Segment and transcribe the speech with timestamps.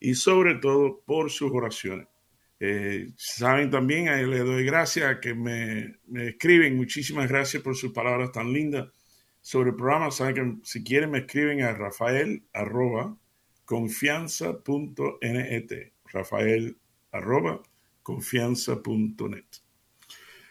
[0.00, 2.06] y sobre todo por sus oraciones.
[2.60, 6.76] Eh, saben también, a él le doy gracias que me, me, escriben.
[6.76, 8.88] Muchísimas gracias por sus palabras tan lindas
[9.40, 10.10] sobre el programa.
[10.10, 13.16] Saben que si quieren me escriben a rafael arroba
[13.64, 15.92] confianza.net.
[16.12, 16.76] Rafael
[17.12, 17.62] arroba
[18.02, 19.44] confianza.net.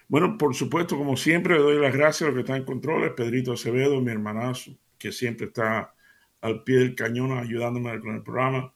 [0.08, 3.12] Bueno, por supuesto, como siempre, le doy las gracias a los que están en controles.
[3.12, 5.94] Pedrito Acevedo, mi hermanazo, que siempre está
[6.40, 8.74] al pie del cañón ayudándome con el programa.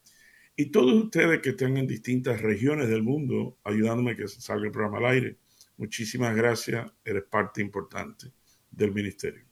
[0.55, 4.71] Y todos ustedes que están en distintas regiones del mundo ayudándome a que salga el
[4.71, 5.37] programa al aire.
[5.77, 8.31] Muchísimas gracias, eres parte importante
[8.69, 9.43] del ministerio.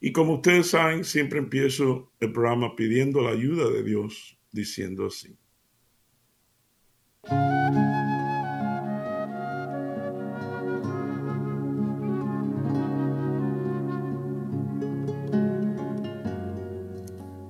[0.00, 5.36] Y como ustedes saben, siempre empiezo el programa pidiendo la ayuda de Dios, diciendo así.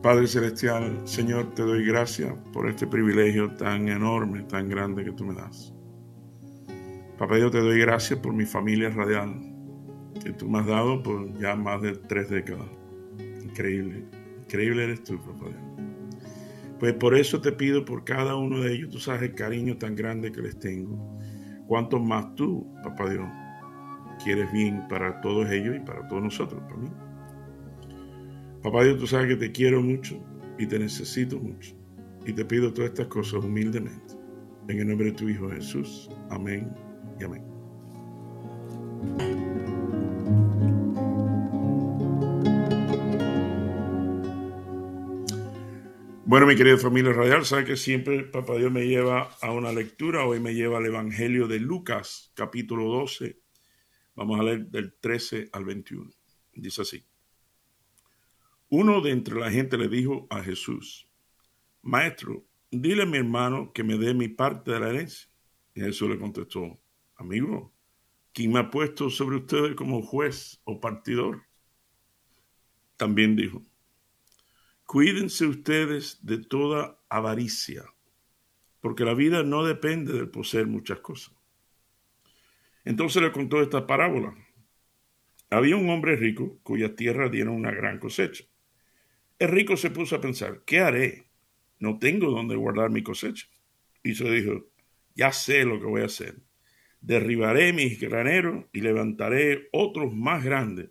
[0.04, 5.24] Padre Celestial, Señor, te doy gracias por este privilegio tan enorme, tan grande que tú
[5.24, 5.72] me das.
[7.16, 9.34] Papá, yo te doy gracias por mi familia radial,
[10.22, 12.66] que tú me has dado por ya más de tres décadas.
[13.42, 14.04] Increíble,
[14.42, 15.88] increíble eres tú, papá Dios.
[16.78, 19.96] Pues por eso te pido por cada uno de ellos, tú sabes el cariño tan
[19.96, 21.18] grande que les tengo.
[21.66, 23.26] Cuanto más tú, papá Dios,
[24.22, 26.90] quieres bien para todos ellos y para todos nosotros, para mí.
[28.64, 30.18] Papá Dios, tú sabes que te quiero mucho
[30.58, 31.76] y te necesito mucho.
[32.24, 34.14] Y te pido todas estas cosas humildemente.
[34.68, 36.08] En el nombre de tu Hijo Jesús.
[36.30, 36.74] Amén
[37.20, 37.44] y amén.
[46.24, 50.24] Bueno, mi querida familia radial, sabe que siempre Papá Dios me lleva a una lectura.
[50.24, 53.38] Hoy me lleva al Evangelio de Lucas, capítulo 12.
[54.14, 56.10] Vamos a leer del 13 al 21.
[56.54, 57.04] Dice así.
[58.76, 61.08] Uno de entre la gente le dijo a Jesús,
[61.82, 65.30] Maestro, dile a mi hermano que me dé mi parte de la herencia.
[65.76, 66.80] Y Jesús le contestó,
[67.14, 67.72] Amigo,
[68.32, 71.44] ¿quién me ha puesto sobre ustedes como juez o partidor?
[72.96, 73.62] También dijo,
[74.86, 77.84] Cuídense ustedes de toda avaricia,
[78.80, 81.32] porque la vida no depende del poseer muchas cosas.
[82.84, 84.34] Entonces le contó esta parábola.
[85.48, 88.46] Había un hombre rico cuya tierra dieron una gran cosecha.
[89.38, 91.26] El rico se puso a pensar, ¿qué haré?
[91.78, 93.46] No tengo dónde guardar mi cosecha.
[94.02, 94.66] Y se dijo,
[95.14, 96.36] ya sé lo que voy a hacer.
[97.00, 100.90] Derribaré mis graneros y levantaré otros más grandes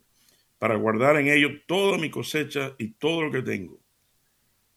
[0.60, 3.82] para guardar en ellos toda mi cosecha y todo lo que tengo.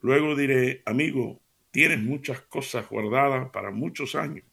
[0.01, 1.41] Luego diré, amigo,
[1.71, 4.45] tienes muchas cosas guardadas para muchos años.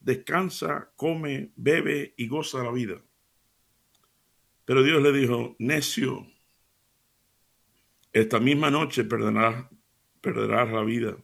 [0.00, 3.00] Descansa, come, bebe y goza la vida.
[4.64, 6.26] Pero Dios le dijo, necio,
[8.12, 9.66] esta misma noche perderás,
[10.22, 11.16] la vida.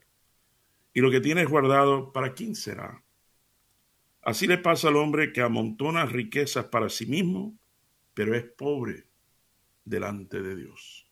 [0.94, 3.02] Y lo que tienes guardado, ¿para quién será?
[4.22, 7.58] Así le pasa al hombre que amontona riquezas para sí mismo,
[8.14, 9.06] pero es pobre
[9.84, 11.06] delante de Dios.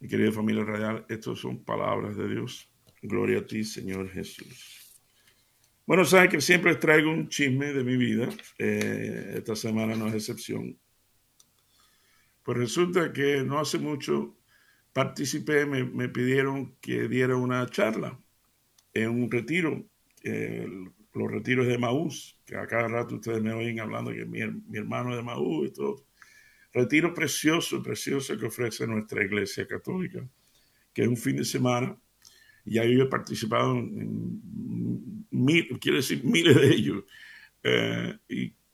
[0.00, 2.70] Mi querida familia real, estas son palabras de Dios.
[3.02, 4.94] Gloria a ti, Señor Jesús.
[5.86, 8.28] Bueno, saben que siempre les traigo un chisme de mi vida.
[8.58, 10.76] Eh, esta semana no es excepción.
[12.46, 14.38] Pues resulta que no hace mucho
[14.92, 18.20] participé, me, pidieron que diera una charla
[18.94, 19.84] en un retiro,
[20.22, 24.78] los retiros de Maús, que a cada rato ustedes me oyen hablando que mi, mi
[24.78, 26.06] hermano de Maús y todo.
[26.72, 30.24] Retiro precioso, precioso que ofrece nuestra iglesia católica,
[30.94, 31.98] que es un fin de semana.
[32.64, 34.40] Ya yo he participado en,
[35.32, 37.04] mil, quiero decir miles de ellos.
[37.64, 38.16] Eh,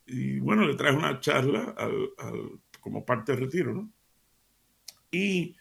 [0.07, 3.91] y, bueno, le traje una charla al como parte del retiro, ¿no?
[5.11, 5.57] Y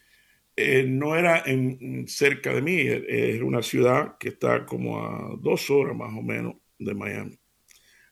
[0.56, 1.45] eh, no era
[2.07, 6.21] cerca de mí, eh, es una ciudad que está como a dos horas más o
[6.21, 7.39] menos de Miami.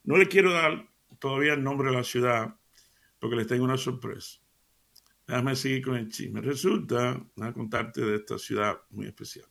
[0.04, 0.88] No le quiero dar
[1.20, 2.56] todavía el nombre de la ciudad
[3.20, 4.40] porque les tengo una sorpresa.
[5.28, 6.42] Déjame seguir con el chisme.
[6.42, 9.48] Resulta, a contarte de esta ciudad muy especial,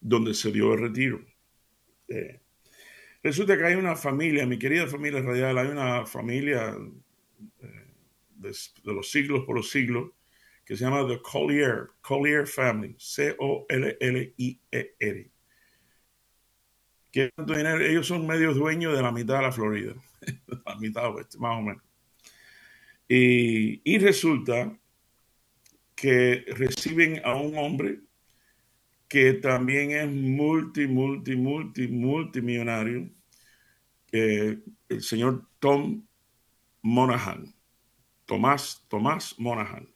[0.00, 1.20] donde se dio el retiro.
[2.08, 2.40] Eh,
[3.22, 6.76] resulta que hay una familia, mi querida familia radial, hay una familia
[8.46, 10.10] de, los siglos por los siglos,
[10.64, 13.70] que se llama The Collier, Collier Family, C-O-L-L-I-E-R.
[17.12, 19.94] que ellos son medio dueños de la mitad de la Florida,
[20.66, 21.82] la mitad oeste, más o menos.
[23.08, 24.76] Y, resulta
[25.94, 28.00] que reciben a un hombre
[29.08, 33.08] que también es multi, multi, multi, multimillonario,
[34.10, 34.62] el
[35.00, 36.06] señor Tom
[36.82, 37.55] Monahan,
[38.26, 39.88] Tomás, Tomás Monahan.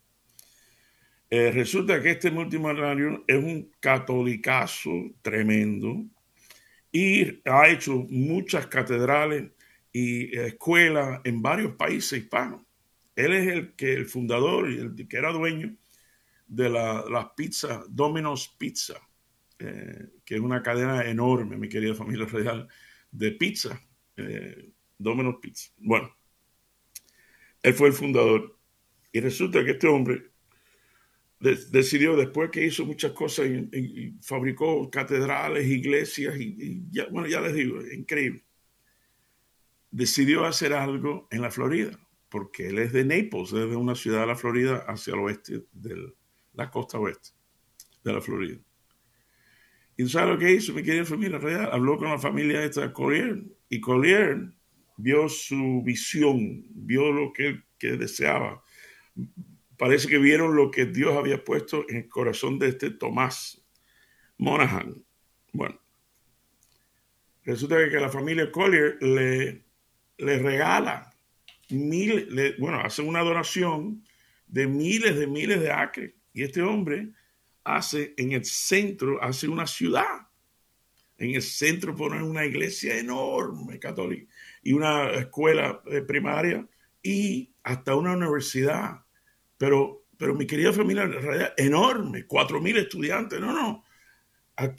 [1.28, 4.90] Eh, resulta que este multimillonario es un catolicazo
[5.22, 6.04] tremendo
[6.90, 9.52] y ha hecho muchas catedrales
[9.92, 12.62] y escuelas en varios países hispanos.
[13.14, 15.76] Él es el que el fundador y el que era dueño
[16.46, 19.00] de las la pizzas Domino's Pizza,
[19.58, 22.66] eh, que es una cadena enorme, mi querida familia real,
[23.10, 23.80] de pizza,
[24.16, 25.70] eh, Domino's Pizza.
[25.78, 26.16] Bueno,
[27.62, 28.58] él fue el fundador
[29.12, 30.30] y resulta que este hombre
[31.40, 37.80] decidió, después que hizo muchas cosas y, fabricó catedrales, iglesias, y, bueno, ya les digo,
[37.92, 38.44] increíble,
[39.90, 41.98] decidió hacer algo en la Florida,
[42.28, 46.14] porque él es de Naples, desde una ciudad de la Florida hacia el oeste del
[46.54, 47.30] la costa oeste
[48.04, 48.58] de la Florida.
[49.96, 51.68] ¿Y sabes lo que hizo mi querida familia real?
[51.72, 54.52] Habló con la familia de Collier y Collier
[55.02, 58.62] vio su visión, vio lo que, que deseaba.
[59.76, 63.62] Parece que vieron lo que Dios había puesto en el corazón de este Tomás
[64.36, 65.02] Monahan.
[65.52, 65.80] Bueno,
[67.44, 69.64] resulta que la familia Collier le,
[70.18, 71.10] le regala
[71.70, 74.04] mil, bueno, hace una donación
[74.46, 77.10] de miles de miles de acres y este hombre
[77.64, 80.28] hace en el centro, hace una ciudad.
[81.16, 86.66] En el centro pone una iglesia enorme católica y una escuela primaria
[87.02, 89.04] y hasta una universidad.
[89.56, 91.08] Pero, pero mi querida familia,
[91.56, 93.84] enorme, cuatro mil estudiantes, no, no.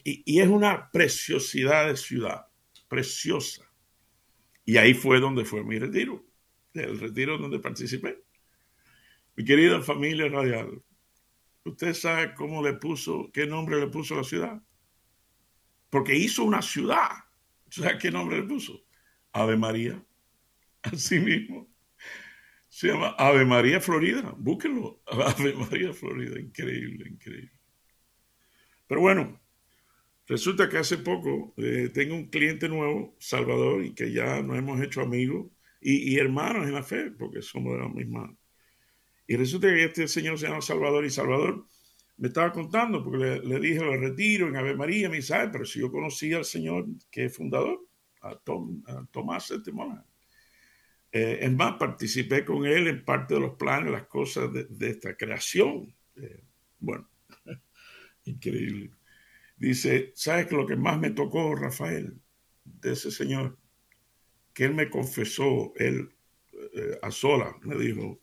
[0.03, 2.47] y es una preciosidad de ciudad,
[2.87, 3.69] preciosa.
[4.65, 6.23] Y ahí fue donde fue mi retiro,
[6.73, 8.23] el retiro donde participé.
[9.35, 10.81] Mi querida familia radial,
[11.63, 14.61] ¿Usted sabe cómo le puso, qué nombre le puso a la ciudad?
[15.89, 17.09] Porque hizo una ciudad.
[17.69, 18.83] ¿Sabe qué nombre le puso?
[19.33, 20.03] Ave María.
[20.83, 21.69] Así mismo.
[22.67, 24.33] Se llama Ave María Florida.
[24.37, 25.01] Búsquenlo.
[25.05, 26.39] Ave María Florida.
[26.39, 27.51] Increíble, increíble.
[28.87, 29.41] Pero bueno,
[30.27, 34.81] resulta que hace poco eh, tengo un cliente nuevo, Salvador, y que ya nos hemos
[34.81, 38.35] hecho amigos y, hermanos en la fe, porque somos de la misma
[39.31, 41.65] y resulta que este señor se llama Salvador y Salvador
[42.17, 45.79] me estaba contando, porque le, dije lo retiro en Ave María, me dice, pero si
[45.79, 47.79] yo conocía al señor que es fundador,
[48.21, 49.71] a, Tom, Tomás este
[51.13, 55.15] eh, es más, participé con él en parte de los planes, las cosas de, esta
[55.17, 55.93] creación.
[56.15, 56.43] Eh,
[56.79, 57.09] bueno,
[58.25, 58.91] increíble.
[59.57, 62.17] Dice, ¿sabes lo que más me tocó, Rafael,
[62.63, 63.57] de ese señor?
[64.53, 66.09] Que él me confesó, él
[66.73, 68.21] eh, a sola, me dijo,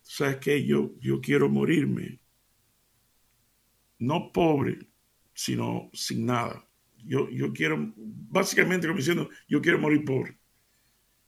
[0.00, 0.64] ¿sabes qué?
[0.64, 2.20] Yo, yo quiero morirme,
[3.98, 4.78] no pobre,
[5.34, 6.66] sino sin nada.
[7.04, 10.38] Yo, yo quiero, básicamente como diciendo, yo quiero morir pobre.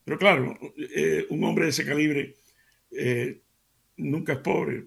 [0.05, 2.37] Pero claro, eh, un hombre de ese calibre
[2.93, 3.43] eh,
[3.97, 4.87] nunca es pobre,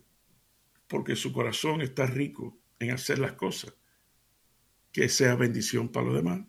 [0.88, 3.74] porque su corazón está rico en hacer las cosas
[4.92, 6.42] que sea bendición para los demás.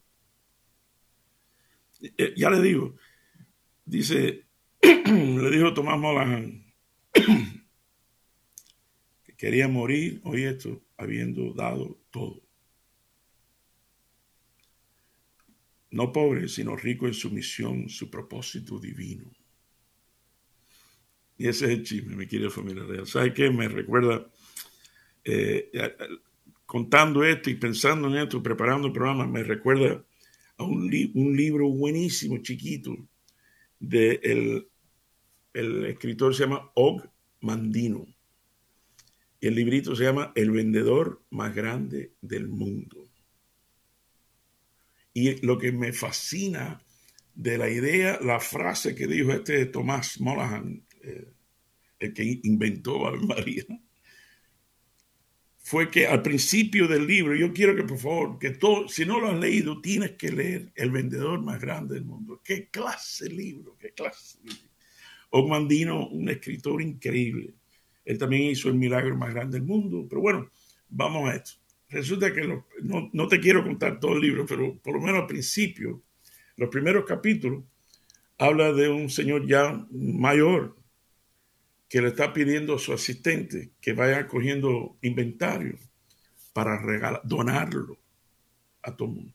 [2.17, 2.97] Eh, ya le digo,
[3.85, 4.47] dice,
[4.83, 6.65] le dijo Tomás Molahan,
[7.13, 7.27] que
[9.37, 12.43] quería morir, hoy esto, habiendo dado todo.
[15.91, 19.31] No pobre, sino rico en su misión, su propósito divino.
[21.37, 23.07] Y ese es el chisme, mi querida familia real.
[23.07, 23.51] ¿Sabe qué?
[23.51, 24.31] Me recuerda,
[25.25, 25.71] eh,
[26.67, 30.05] contando esto y pensando en esto, preparando el programa, me recuerda
[30.59, 32.97] a un, libro buenísimo, chiquito,
[33.79, 34.71] de el
[35.53, 37.03] el escritor se llama Og
[37.41, 38.07] Mandino.
[39.41, 43.10] Y el librito se llama El vendedor más grande del mundo.
[45.13, 46.83] Y lo que me fascina
[47.35, 51.29] de la idea, la frase que dijo este Tomás Monahan, eh,
[51.99, 53.65] el que inventó a María,
[55.71, 59.21] fue que al principio del libro, yo quiero que por favor, que todo, si no
[59.21, 62.41] lo has leído, tienes que leer El vendedor más grande del mundo.
[62.43, 63.77] ¿Qué clase de libro?
[63.79, 64.69] ¿Qué clase de libro?
[65.31, 67.55] Ogmandino, un escritor increíble.
[68.05, 70.07] Él también hizo el milagro más grande del mundo.
[70.09, 70.51] Pero bueno,
[70.89, 71.60] vamos a esto.
[71.91, 72.47] Resulta que
[72.83, 76.03] no, te quiero contar todo el libro, pero por lo menos al principio,
[76.57, 77.65] los primeros capítulos,
[78.39, 80.77] habla de un señor ya mayor
[81.89, 85.77] que le está pidiendo a su asistente que vaya cogiendo inventario
[86.53, 87.99] para regalar, donarlo
[88.83, 89.35] a todo el mundo.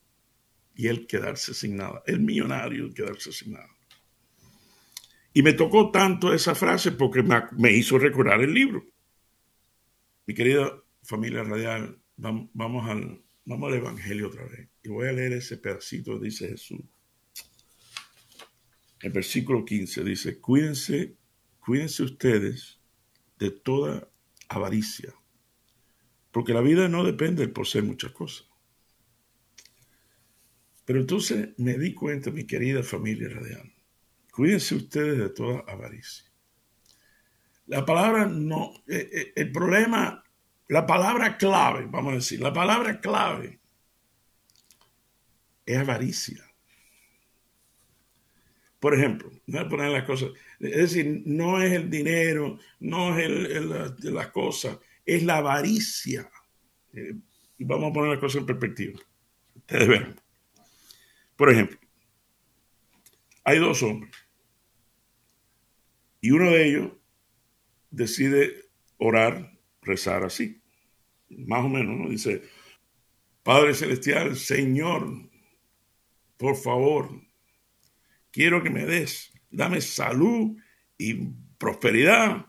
[0.78, 3.70] y él quedarse sin nada, el millonario quedarse sin nada.
[5.34, 8.86] Y me tocó tanto esa frase porque me, hizo recordar el libro.
[10.26, 14.69] Mi querida familia radial, vamos, al, vamos al Evangelio otra vez.
[14.84, 16.81] Y voy a leer ese pedacito, dice Jesús.
[19.01, 21.15] El versículo 15 dice, cuídense,
[21.60, 22.79] cuídense ustedes
[23.38, 24.10] de toda
[24.50, 25.13] avaricia,
[26.31, 28.48] porque la vida no depende de poseer muchas cosas.
[30.86, 33.74] Pero entonces me di cuenta, mi querida familia radial,
[34.31, 36.25] cuídense ustedes de toda avaricia.
[37.67, 40.24] La palabra no, eh, eh, el problema,
[40.67, 43.60] la palabra clave, vamos a decir, la palabra clave
[45.65, 46.43] es avaricia.
[48.79, 50.29] Por ejemplo, voy a poner las cosas,
[50.60, 56.29] es decir, no es el dinero, no es el, la, cosa, es la avaricia.
[56.93, 57.15] Eh,
[57.60, 59.00] vamos a poner las cosas en perspectiva.
[59.55, 60.15] Ustedes ven.
[61.36, 61.79] Por ejemplo,
[63.43, 64.13] hay dos hombres
[66.22, 66.91] y uno de ellos
[67.91, 68.65] decide
[68.98, 69.55] orar,
[69.86, 70.62] rezar así,
[71.30, 72.10] más o menos, ¿no?
[72.10, 72.42] Dice,
[73.44, 75.30] Padre Celestial, Señor,
[76.38, 77.10] por favor,
[78.32, 80.58] quiero que me des, dame salud
[80.98, 82.48] y prosperidad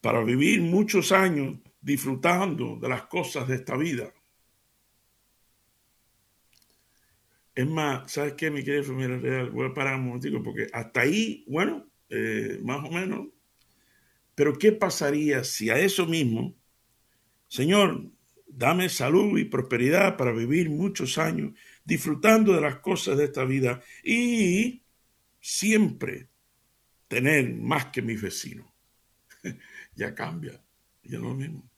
[0.00, 4.12] para vivir muchos años disfrutando de las cosas de esta vida.
[7.54, 9.50] Es más, ¿sabes qué, mi querida familia real?
[9.50, 13.28] Voy a parar un momentico porque hasta ahí, bueno, eh, más o menos.
[14.34, 16.56] Pero ¿qué pasaría si a eso mismo,
[17.50, 18.04] Señor,
[18.46, 21.52] dame salud y prosperidad para vivir muchos años
[21.84, 24.82] disfrutando de las cosas de esta vida y
[25.40, 26.28] siempre
[27.08, 28.68] tener más que mis vecinos?
[29.96, 30.62] ya cambia,
[31.02, 31.70] ya no es lo mismo.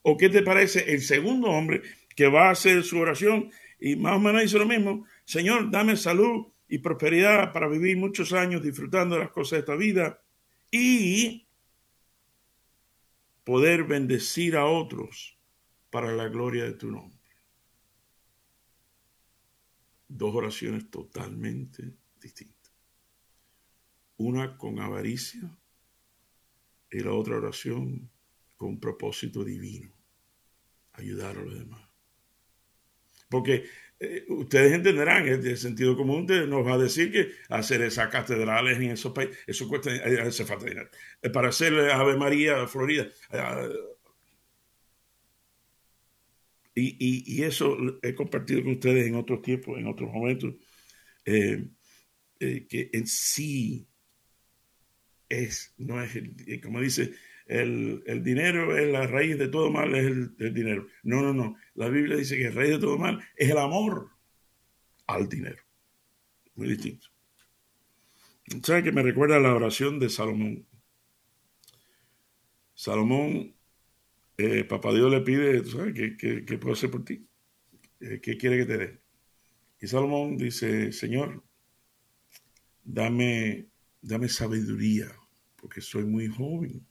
[0.00, 1.82] ¿O qué te parece el segundo hombre
[2.16, 5.98] que va a hacer su oración y más o menos dice lo mismo, Señor, dame
[5.98, 10.22] salud y prosperidad para vivir muchos años disfrutando de las cosas de esta vida
[10.70, 11.46] y
[13.44, 15.38] poder bendecir a otros
[15.90, 17.18] para la gloria de tu nombre.
[20.08, 22.72] Dos oraciones totalmente distintas.
[24.16, 25.56] Una con avaricia
[26.90, 28.10] y la otra oración
[28.56, 29.90] con propósito divino,
[30.92, 31.82] ayudar a los demás.
[33.28, 33.64] Porque
[34.04, 38.90] eh, ustedes entenderán, el sentido común nos va a decir que hacer esas catedrales en
[38.90, 40.90] esos países, eso cuesta, eh, hace falta dinero.
[41.22, 43.06] Eh, para hacer Ave María, Florida.
[46.74, 46.96] Y,
[47.38, 50.54] y, eso he compartido con ustedes en otros tiempos, en otros momentos,
[51.24, 51.70] que
[52.40, 53.86] en sí
[55.28, 56.18] es, no es,
[56.62, 57.12] como dice
[57.52, 60.86] el, dinero es la raíz de todo mal, es el, dinero.
[61.02, 61.56] No, no, no.
[61.74, 64.10] La Biblia dice que la raíz de todo mal es el amor
[65.06, 65.62] al dinero.
[66.54, 67.08] Muy distinto.
[68.62, 70.66] ¿Sabe que me recuerda la oración de Salomón?
[72.74, 73.54] Salomón,
[74.38, 77.26] eh, papá Dios le pide, ¿sabes qué, qué, puedo hacer por ti?
[78.00, 79.00] Eh, ¿Qué quiere que te dé?
[79.80, 81.44] Y Salomón dice, Señor,
[82.82, 83.68] dame,
[84.00, 85.06] dame sabiduría,
[85.56, 86.86] porque soy muy joven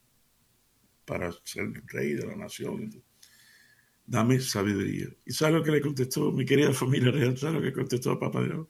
[1.11, 2.89] para ser rey de la nación.
[4.05, 5.07] Dame sabiduría.
[5.25, 7.37] ¿Y sabe lo que le contestó mi querida familia real?
[7.37, 8.65] ¿Sabe lo que contestó a Papá Dios?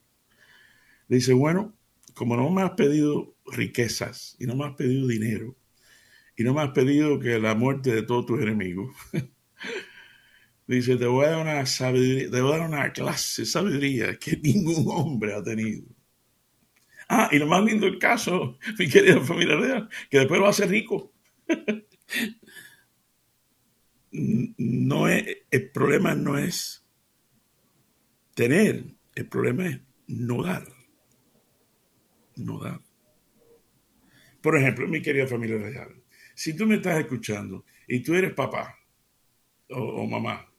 [1.07, 1.77] Le dice, bueno,
[2.15, 5.55] como no me has pedido riquezas y no me has pedido dinero
[6.36, 8.89] y no me has pedido que la muerte de todos tus enemigos,
[10.65, 14.17] dice, te voy a dar una sabiduría, te voy a dar una clase de sabiduría
[14.17, 15.86] que ningún hombre ha tenido.
[17.07, 20.65] Ah, y lo más lindo del caso, mi querida familia real, que después lo hace
[20.65, 21.13] rico.
[24.11, 26.85] no es, el problema no es
[28.33, 30.67] tener, el problema es no dar.
[32.35, 32.81] No dar.
[34.41, 36.03] Por ejemplo, mi querida familia real,
[36.35, 38.75] si tú me estás escuchando y tú eres papá
[39.69, 40.51] o, mamá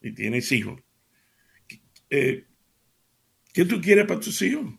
[0.00, 0.80] y tienes hijos,
[2.10, 2.44] eh,
[3.52, 4.74] ¿qué tú quieres para tus hijos?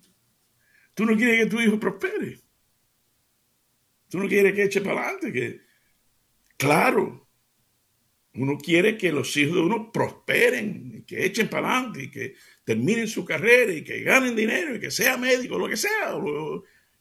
[0.93, 2.39] Tú no quieres que tu hijo prospere.
[4.09, 5.61] Tú no quieres que eche para adelante, que
[6.62, 7.27] claro,
[8.36, 13.08] uno quiere que los hijos de uno prosperen, que echen para adelante, y que terminen
[13.08, 16.13] su carrera y que ganen dinero y que sea médico, lo que sea,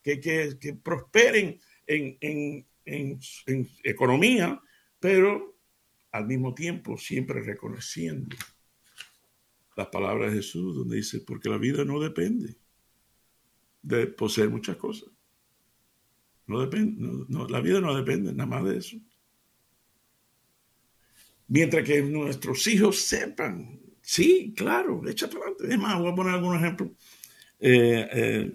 [0.02, 4.60] que, que, prosperen en, en, en, economía,
[4.98, 5.58] pero
[6.10, 8.36] al mismo tiempo siempre reconociendo
[9.76, 12.56] las palabras de Jesús, donde dice, porque la vida no depende
[13.82, 15.10] de poseer muchas cosas.
[16.46, 18.96] No depende, la vida no depende nada más de eso.
[21.50, 23.80] Mientras que nuestros hijos sepan,
[24.10, 25.72] Sí, claro, echa para adelante.
[25.72, 26.90] Es más, voy a poner algunos ejemplos
[27.60, 28.52] eh, eh,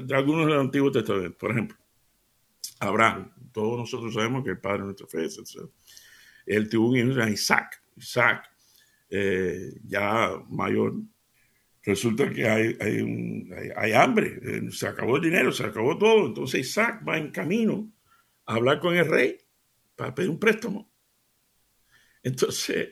[0.00, 1.36] de algunos del Antiguo Testamento.
[1.36, 1.76] Por ejemplo,
[2.80, 3.30] Abraham.
[3.52, 5.68] Todos nosotros sabemos que el padre de nuestra fe, etc.
[6.46, 7.82] Él tuvo un hijo, Isaac.
[7.94, 8.50] Isaac,
[9.10, 10.94] eh, ya mayor,
[11.82, 12.78] resulta que hay,
[13.76, 16.26] hay, hambre, se acabó el dinero, se acabó todo.
[16.26, 17.92] Entonces Isaac va en camino
[18.46, 19.36] a hablar con el rey
[19.94, 20.90] para pedir un préstamo.
[22.26, 22.88] Entonces,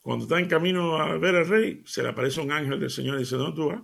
[0.00, 3.16] cuando está en camino a ver al rey, se le aparece un ángel del Señor
[3.16, 3.82] y dice, ¿dónde tú vas?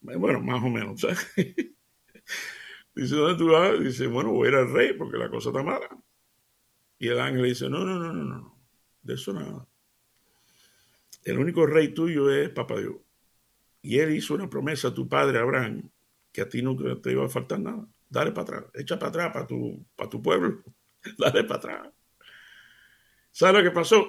[0.00, 1.00] Bueno, más o menos.
[2.94, 3.80] dice, ¿dónde tú vas?
[3.80, 5.88] Dice, bueno, voy a ir al rey porque la cosa está mala.
[7.00, 8.62] Y el ángel dice, no, no, no, no, no,
[9.02, 9.66] de eso nada.
[11.24, 12.94] El único rey tuyo es Papá Dios.
[13.82, 15.90] Y él hizo una promesa a tu padre Abraham
[16.30, 17.88] que a ti nunca te iba a faltar nada.
[18.08, 20.62] Dale para atrás, echa para atrás para tu, para tu pueblo.
[21.18, 22.01] Dale para atrás.
[23.34, 24.08] ¿Sabes lo que pasó?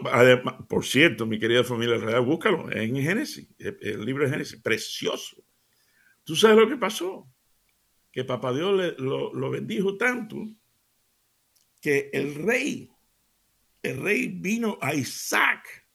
[0.67, 5.41] por cierto, mi querida familia real, búscalo en Génesis, el libro de Génesis, precioso.
[6.25, 7.31] ¿Tú sabes lo que pasó?
[8.11, 10.45] Que Papá Dios lo, bendijo tanto
[11.81, 12.89] que el rey,
[13.81, 15.87] el rey vino a Isaac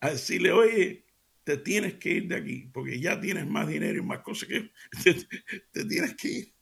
[0.00, 1.04] a decirle, oye,
[1.42, 4.70] te tienes que ir de aquí, porque ya tienes más dinero y más cosas que
[5.72, 6.54] te, tienes que ir.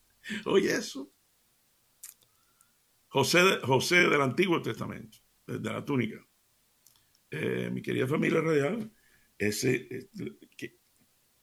[0.46, 1.12] Oye, eso.
[3.08, 6.24] José, José del Antiguo Testamento de la túnica.
[7.30, 8.90] Eh, mi querida familia radial,
[9.38, 10.08] ese, eh,
[10.56, 10.78] que,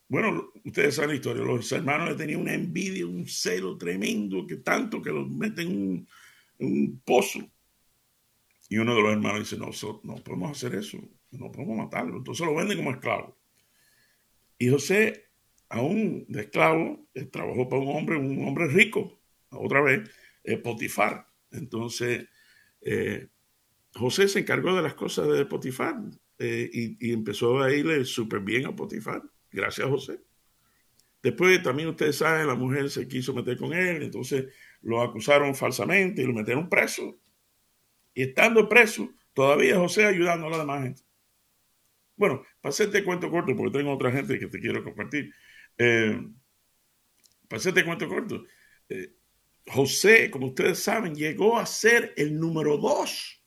[0.08, 4.58] bueno, ustedes saben la historia, los hermanos le tenían una envidia, un celo tremendo, que
[4.58, 6.08] tanto que los meten
[6.60, 7.40] en un, pozo.
[8.70, 9.70] Y uno de los hermanos dice, no,
[10.04, 10.98] no podemos hacer eso,
[11.32, 12.18] no podemos matarlo.
[12.18, 13.38] Entonces lo venden como esclavo.
[14.58, 15.30] Y José,
[15.70, 19.20] aún de esclavo, trabajó para un hombre, un hombre rico,
[19.50, 20.10] otra vez,
[20.64, 21.28] Potifar.
[21.52, 22.28] Entonces,
[22.82, 23.28] eh,
[23.96, 25.96] José se encargó de las cosas de Potifar
[26.40, 30.20] eh, y, empezó a irle súper bien a Potifar, gracias a José.
[31.22, 36.22] Después también ustedes saben, la mujer se quiso meter con él, entonces lo acusaron falsamente
[36.22, 37.18] y lo metieron preso.
[38.14, 41.02] Y estando preso, todavía José ayudando a la demás gente.
[42.16, 45.34] Bueno, para hacerte cuento corto, porque tengo otra gente que te quiero compartir.
[45.78, 46.20] Eh,
[47.48, 48.44] para cuento corto,
[48.90, 49.14] eh,
[49.68, 53.43] José, como ustedes saben, llegó a ser el número dos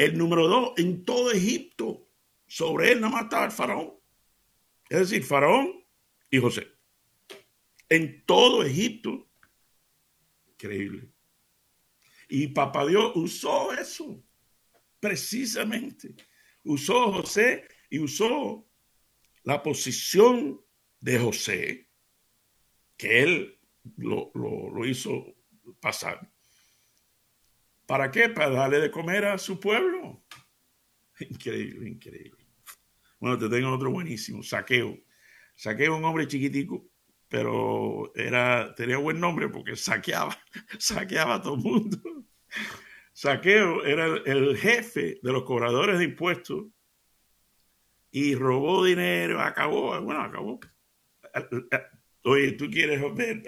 [0.00, 2.08] el número dos en todo Egipto.
[2.46, 3.92] Sobre él nada más estaba el faraón.
[4.88, 5.84] Es decir, faraón
[6.30, 6.66] y José.
[7.86, 9.28] En todo Egipto.
[10.52, 11.10] Increíble.
[12.30, 14.24] Y Papá Dios usó eso.
[14.98, 16.14] Precisamente.
[16.64, 18.66] Usó José y usó
[19.42, 20.64] la posición
[21.00, 21.90] de José,
[22.96, 23.60] que él
[23.96, 25.34] lo, lo hizo
[25.80, 26.30] pasar
[27.90, 28.28] ¿Para qué?
[28.28, 30.24] Para darle de comer a su pueblo.
[31.18, 32.46] Increíble, increíble.
[33.18, 34.96] Bueno, te tengo otro buenísimo, Saqueo.
[35.56, 36.88] Saqueo un hombre chiquitico,
[37.26, 40.38] pero era, tenía buen nombre porque saqueaba,
[40.78, 41.98] saqueaba a todo el mundo.
[43.12, 46.66] Saqueo era el, jefe de los cobradores de impuestos
[48.12, 50.60] y robó dinero, acabó, bueno, acabó.
[52.22, 53.42] Oye, tú quieres ver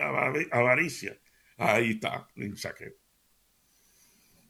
[0.50, 1.16] avaricia.
[1.58, 3.01] Ahí está, en saqueo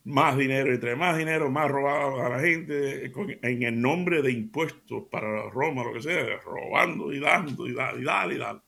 [0.05, 3.13] más dinero, entre más dinero, más robado a la gente
[3.43, 8.01] en el nombre de impuestos para Roma, lo que sea, robando y dando y dando
[8.01, 8.65] y dando y dando.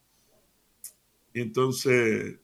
[1.32, 2.38] Y entonces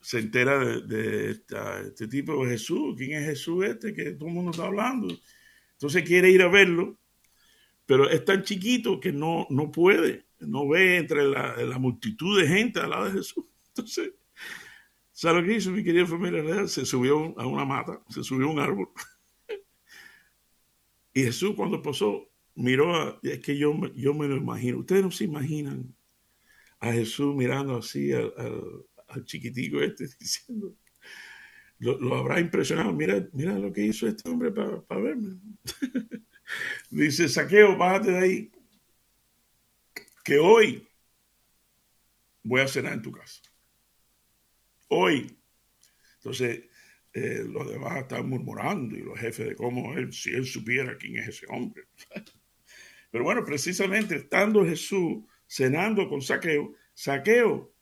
[0.00, 2.94] se entera de, este tipo de Jesús.
[2.96, 5.12] ¿Quién es Jesús este que todo el mundo está hablando?
[5.72, 6.96] Entonces quiere ir a verlo,
[7.84, 12.46] pero es tan chiquito que no, no puede, no ve entre la, la multitud de
[12.46, 13.44] gente al lado de Jesús.
[13.68, 14.12] Entonces
[15.16, 16.68] ¿Sabe lo que hizo mi querida familia real?
[16.68, 18.90] Se subió a una mata, se subió a un árbol.
[21.14, 25.10] y Jesús cuando pasó, miró, a, es que yo, yo me lo imagino, ustedes no
[25.10, 25.96] se imaginan
[26.80, 30.76] a Jesús mirando así al, chiquitico este diciendo,
[31.78, 35.40] lo, habrá impresionado, mira, mira lo que hizo este hombre para verme.
[36.90, 38.52] Dice, saqueo, bájate de ahí,
[40.22, 40.86] que hoy
[42.42, 43.40] voy a cenar en tu casa
[44.88, 45.36] hoy.
[46.16, 46.64] Entonces,
[47.12, 51.16] eh, los demás están murmurando y los jefes de cómo él, si él supiera quién
[51.16, 51.84] es ese hombre.
[53.10, 57.72] Pero bueno, precisamente estando Jesús cenando con Saqueo, Saqueo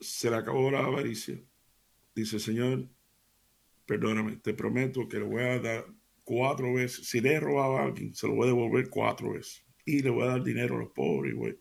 [0.00, 1.40] se le acabó la avaricia.
[2.14, 2.88] Dice, Señor,
[3.84, 5.86] perdóname, te prometo que le voy a dar
[6.24, 7.06] cuatro veces.
[7.06, 9.64] Si le he robado a alguien, se lo voy a devolver cuatro veces.
[9.84, 11.34] Y le voy a dar dinero a los pobres.
[11.34, 11.58] Güey.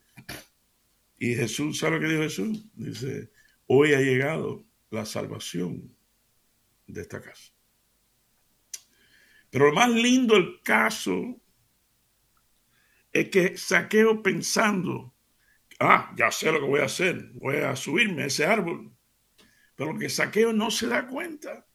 [1.18, 2.66] Y Jesús, ¿sabe lo que dijo Jesús?
[2.74, 3.32] Dice,
[3.68, 5.96] hoy ha llegado la salvación
[6.88, 7.54] de esta casa.
[9.50, 11.42] Pero lo más lindo del caso
[13.12, 15.14] es que Saqueo pensando,
[15.80, 18.94] ah, ya sé lo que voy a hacer, voy a subirme a ese árbol.
[19.76, 21.66] Pero lo que Saqueo no se da cuenta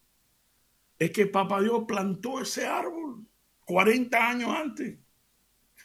[0.99, 3.27] es que Papá Dios plantó ese árbol
[3.65, 4.99] 40 años antes.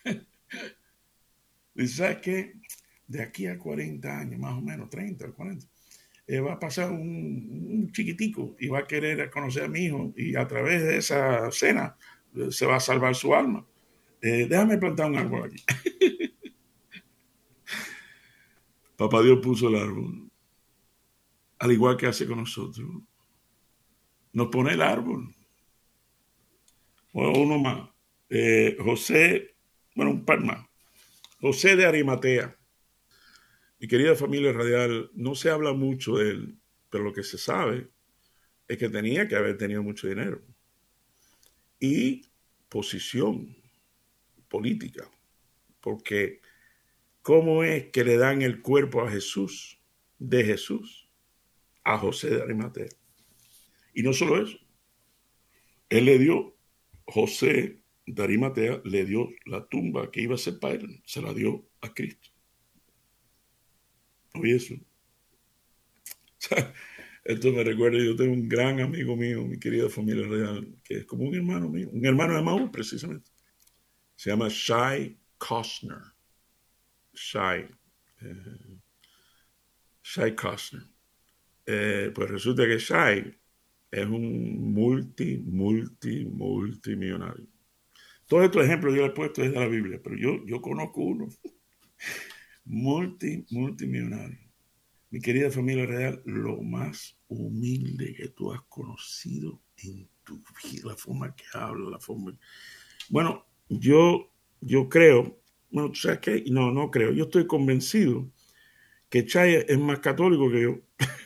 [1.74, 2.54] Dice, ¿sabes qué?
[3.08, 5.68] De aquí a 40 años, más o menos, 30 o 40,
[6.28, 10.36] eh, va a pasar un, chiquitico y va a querer conocer a mi hijo y
[10.36, 11.96] a través de esa cena
[12.36, 13.64] eh, se va a salvar su alma.
[14.22, 15.64] Eh, déjame plantar un árbol aquí.
[18.98, 20.32] Papá Dios puso el árbol,
[21.60, 22.88] al igual que hace con nosotros.
[24.34, 25.36] Nos pone el árbol.
[27.14, 27.90] O uno más.
[28.80, 29.56] José,
[29.96, 30.66] bueno, un par más.
[31.40, 32.58] José de Arimatea.
[33.88, 36.58] Querida familia radial, no se habla mucho de él,
[36.90, 37.90] pero lo que se sabe
[38.68, 40.42] es que tenía que haber tenido mucho dinero
[41.80, 42.26] y
[42.70, 43.56] posición
[44.48, 45.10] política,
[45.82, 46.42] porque
[47.22, 49.80] ¿cómo es que le dan el cuerpo a Jesús,
[50.18, 51.10] de Jesús,
[51.84, 52.90] a José de Arimatea?
[53.94, 54.58] Y no solo eso,
[55.90, 56.56] él le dio,
[57.06, 61.34] José de Arimatea le dio la tumba que iba a ser para él, se la
[61.34, 62.35] dio a Cristo.
[64.52, 64.76] Eso.
[67.24, 70.28] Esto me recuerda, yo tengo un gran amigo mío, mi querida familia
[70.84, 73.32] que es como un hermano mío, un hermano de Maú precisamente.
[74.16, 76.02] Se llama Shai Kostner.
[77.14, 77.68] Shai.
[78.22, 78.78] Eh,
[80.04, 80.84] Shai Kostner.
[81.66, 83.40] Eh, pues resulta que Shai
[83.90, 87.48] es un multi, multi, multimillonario.
[88.28, 91.28] Todos estos ejemplos yo le he puesto desde la Biblia, pero yo, yo conozco uno
[92.66, 94.40] multi, multimillonario.
[95.12, 100.96] Mi querida familia real, lo más humilde que tú has conocido en tu vida, la
[100.96, 102.38] forma que habla, la forma...
[103.10, 106.44] Bueno, yo, yo creo, bueno, ¿tú sabes qué?
[106.48, 108.30] No, no creo, yo estoy convencido
[109.10, 110.80] que Chay es más católico que yo.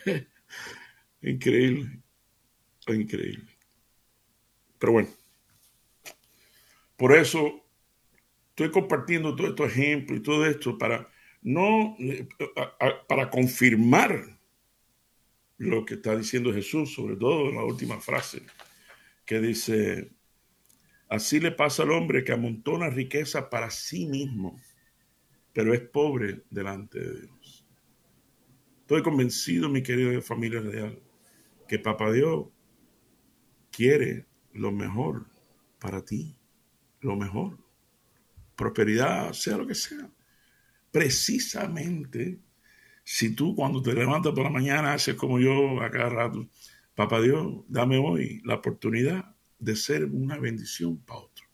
[1.22, 2.02] increíble,
[2.86, 3.46] increíble.
[4.78, 5.08] Pero bueno,
[6.96, 7.64] por eso
[8.50, 11.10] estoy compartiendo todo estos ejemplos y todo esto para
[11.42, 12.28] no eh,
[13.08, 14.38] para confirmar
[15.56, 18.42] lo que está diciendo Jesús, sobre todo en la última frase,
[19.24, 20.12] que dice,
[21.08, 24.60] así le pasa al hombre que amontona riqueza para sí mismo,
[25.52, 27.66] pero es pobre delante de Dios.
[28.80, 31.00] Estoy convencido, mi querida familia real,
[31.68, 32.46] que Papá Dios
[33.70, 35.26] quiere lo mejor
[35.78, 36.36] para ti,
[37.00, 37.58] lo mejor.
[38.56, 40.10] Prosperidad, sea lo que sea
[40.90, 42.40] precisamente
[43.04, 46.48] si tú cuando te levantas por la mañana haces como yo a cada rato,
[46.94, 51.46] papá Dios, dame hoy la oportunidad de ser una bendición para otro.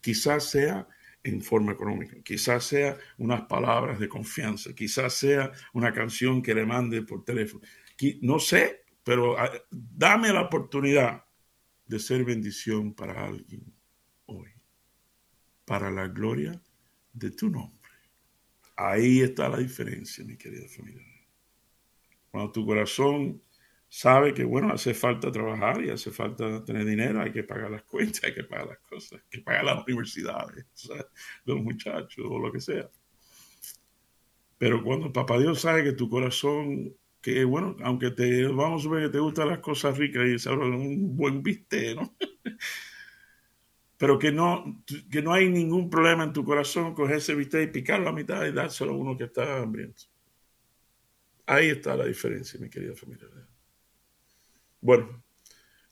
[0.00, 0.86] Quizás sea
[1.22, 6.64] en forma económica, quizás sea unas palabras de confianza, quizás sea una canción que le
[6.64, 7.64] mande por teléfono.
[8.20, 11.24] No sé, pero ah, dame la oportunidad
[11.86, 13.74] de ser bendición para alguien
[14.26, 14.50] hoy,
[15.64, 16.60] para la gloria
[17.12, 17.75] de tu nombre.
[18.76, 21.02] Ahí está la diferencia, mi querida familia.
[22.30, 23.40] Cuando tu corazón
[23.88, 27.84] sabe que, bueno, hace falta trabajar y hace falta tener dinero, hay que pagar las
[27.84, 31.06] cuentas, hay que pagar las cosas, hay que pagar las universidades de
[31.46, 32.90] los muchachos o lo que sea.
[34.58, 39.04] Pero cuando Papá Dios sabe que tu corazón, que bueno, aunque te, vamos a ver
[39.04, 42.14] que te gustan las cosas ricas y sabes, un buen viste, ¿no?
[43.98, 47.72] pero que no, que no hay ningún problema en tu corazón coger ese bistec y
[47.72, 50.04] picarlo a mitad y dárselo a uno que está hambriento.
[51.46, 53.28] Ahí está la diferencia, mi querida familia.
[54.80, 55.22] Bueno,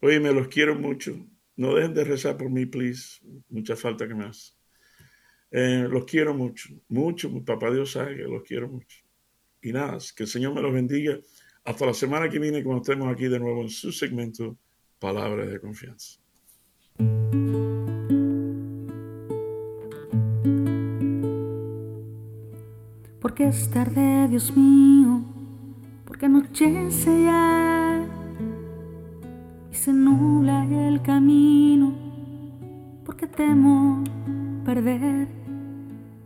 [0.00, 1.16] oye, me los quiero mucho.
[1.56, 3.20] No dejen de rezar por mí, please.
[3.48, 4.52] Mucha falta que me hace.
[5.50, 7.44] Eh, los quiero mucho, mucho.
[7.44, 8.98] Papá Dios sabe que los quiero mucho.
[9.62, 11.18] Y nada, que el Señor me los bendiga.
[11.64, 14.58] Hasta la semana que viene, cuando estemos aquí de nuevo en su segmento
[14.98, 16.18] Palabras de Confianza.
[23.34, 25.20] Porque es tarde, Dios mío,
[26.04, 28.00] porque anochece ya
[29.72, 31.94] y se nula el camino,
[33.04, 34.04] porque temo
[34.64, 35.26] perder,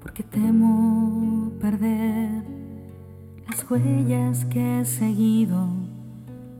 [0.02, 2.44] porque temo perder
[3.48, 5.66] las huellas que he seguido.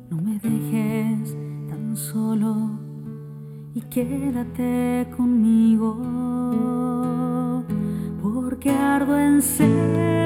[0.09, 1.37] No me dejes
[1.69, 2.71] tan solo
[3.75, 5.95] y quédate conmigo,
[8.23, 10.18] porque ardo en ser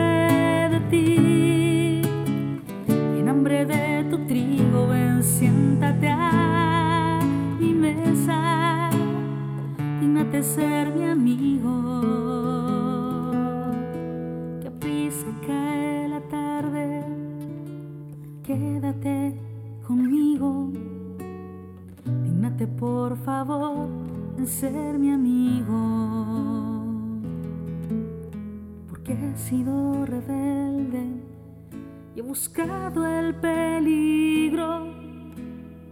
[0.95, 2.03] en
[3.29, 7.21] hambre de tu trigo, ven, siéntate a
[7.59, 8.91] mi mesa.
[10.01, 12.01] Dígnate ser mi amigo.
[14.61, 17.05] Que a prisa cae la tarde,
[18.43, 19.35] quédate
[19.87, 20.71] conmigo.
[22.25, 23.89] Dígnate, por favor,
[24.39, 25.82] en ser mi amigo.
[32.23, 34.87] He buscado el peligro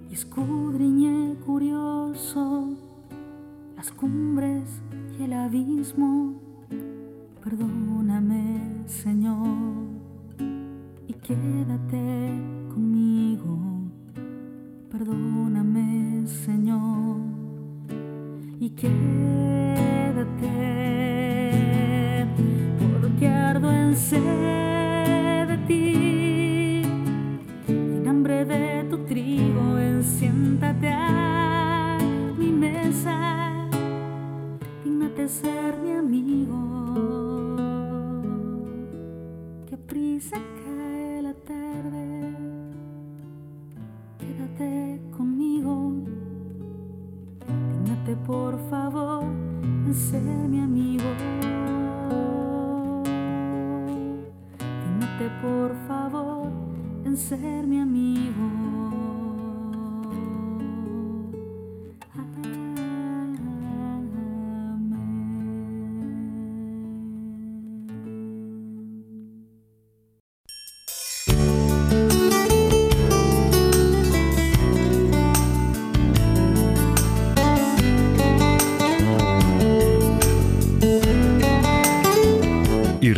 [0.09, 2.77] y escudriñé curioso
[3.77, 4.83] las cumbres
[5.19, 6.41] y el abismo
[7.43, 9.49] Perdóname, Señor,
[11.09, 12.35] y quédate
[12.69, 13.59] conmigo.
[14.91, 17.17] Perdóname, Señor,
[18.61, 19.20] y quédate,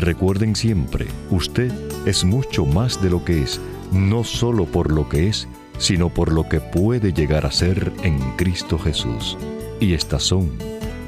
[0.02, 1.70] Recuerden siempre, usted
[2.06, 3.60] es mucho más de lo que es,
[3.92, 5.46] no solo por lo que es,
[5.78, 9.38] sino por lo que puede llegar a ser en Cristo Jesús.
[9.78, 10.50] Y estas son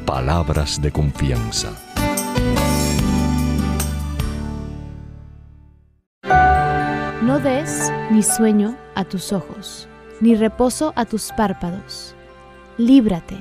[0.07, 1.73] palabras de confianza.
[7.21, 9.89] No des ni sueño a tus ojos,
[10.21, 12.15] ni reposo a tus párpados.
[12.79, 13.39] Líbrate,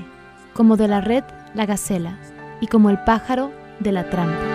[0.55, 2.17] como de la red la gacela,
[2.59, 4.52] y como el pájaro de la trampa.